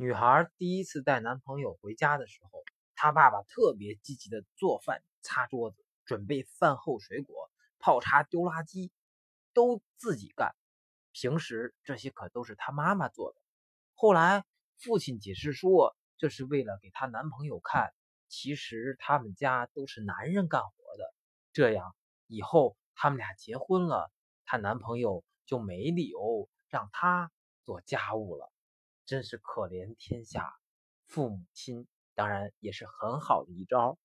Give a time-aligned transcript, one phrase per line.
[0.00, 2.62] 女孩第一次带男朋友回家的时候，
[2.94, 8.92] 她爸爸特别积极的做饭、擦桌子、准备饭后水果、泡茶、丢垃圾，
[9.52, 10.54] 都自己干。
[11.10, 13.40] 平时这些可都是她妈妈做的。
[13.92, 14.44] 后来
[14.76, 17.92] 父亲解释说，这是为了给她男朋友看，
[18.28, 21.12] 其实他们家都是男人干活的，
[21.52, 21.96] 这样
[22.28, 24.12] 以后他们俩结婚了，
[24.44, 27.32] 她男朋友就没理由让她
[27.64, 28.48] 做家务了。
[29.08, 30.52] 真是可怜天下
[31.06, 33.98] 父母亲，当然也是很好的一招。